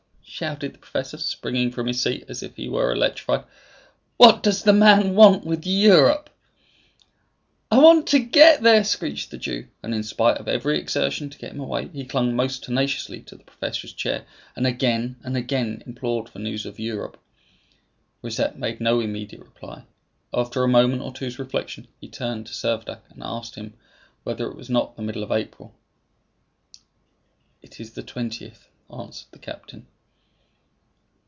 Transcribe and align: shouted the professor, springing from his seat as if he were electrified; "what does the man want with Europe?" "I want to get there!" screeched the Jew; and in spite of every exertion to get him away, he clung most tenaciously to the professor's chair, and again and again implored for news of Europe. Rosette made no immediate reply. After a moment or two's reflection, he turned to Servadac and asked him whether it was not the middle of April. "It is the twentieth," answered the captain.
shouted 0.33 0.73
the 0.73 0.77
professor, 0.79 1.17
springing 1.17 1.69
from 1.69 1.87
his 1.87 1.99
seat 2.01 2.23
as 2.29 2.41
if 2.41 2.55
he 2.55 2.67
were 2.69 2.91
electrified; 2.93 3.43
"what 4.15 4.41
does 4.41 4.63
the 4.63 4.71
man 4.71 5.13
want 5.13 5.43
with 5.45 5.67
Europe?" 5.67 6.29
"I 7.69 7.77
want 7.79 8.07
to 8.07 8.19
get 8.19 8.61
there!" 8.61 8.85
screeched 8.85 9.29
the 9.29 9.37
Jew; 9.37 9.67
and 9.83 9.93
in 9.93 10.03
spite 10.03 10.37
of 10.37 10.47
every 10.47 10.79
exertion 10.79 11.29
to 11.29 11.37
get 11.37 11.51
him 11.51 11.59
away, 11.59 11.89
he 11.89 12.05
clung 12.05 12.33
most 12.33 12.63
tenaciously 12.63 13.19
to 13.23 13.35
the 13.35 13.43
professor's 13.43 13.91
chair, 13.91 14.25
and 14.55 14.65
again 14.65 15.17
and 15.21 15.35
again 15.35 15.83
implored 15.85 16.29
for 16.29 16.39
news 16.39 16.65
of 16.65 16.79
Europe. 16.79 17.19
Rosette 18.23 18.57
made 18.57 18.79
no 18.79 19.01
immediate 19.01 19.43
reply. 19.43 19.83
After 20.33 20.63
a 20.63 20.67
moment 20.69 21.01
or 21.01 21.13
two's 21.13 21.37
reflection, 21.39 21.87
he 21.99 22.07
turned 22.07 22.47
to 22.47 22.53
Servadac 22.53 23.01
and 23.09 23.21
asked 23.21 23.55
him 23.55 23.73
whether 24.23 24.49
it 24.49 24.55
was 24.55 24.69
not 24.69 24.95
the 24.95 25.03
middle 25.03 25.23
of 25.23 25.31
April. 25.31 25.75
"It 27.61 27.81
is 27.81 27.91
the 27.91 28.01
twentieth," 28.03 28.69
answered 28.91 29.27
the 29.33 29.37
captain. 29.37 29.87